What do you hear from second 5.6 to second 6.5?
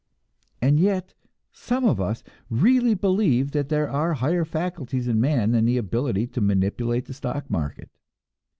the ability to